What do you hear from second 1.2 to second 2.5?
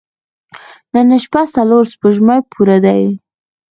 شپه څلور سپوږمۍ